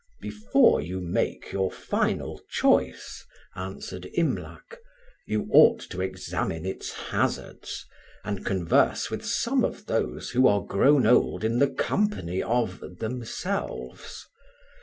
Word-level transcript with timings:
"Before 0.19 0.81
you 0.81 0.99
make 0.99 1.51
your 1.51 1.71
final 1.71 2.41
choice," 2.49 3.23
answered 3.55 4.09
Imlac, 4.17 4.79
"you 5.27 5.47
ought 5.53 5.79
to 5.91 6.01
examine 6.01 6.65
its 6.65 6.91
hazards, 6.91 7.85
and 8.23 8.43
converse 8.43 9.11
with 9.11 9.23
some 9.23 9.63
of 9.63 9.85
those 9.85 10.31
who 10.31 10.47
are 10.47 10.65
grown 10.65 11.05
old 11.05 11.43
in 11.43 11.59
the 11.59 11.69
company 11.69 12.41
of 12.41 12.79
themselves. 12.97 14.25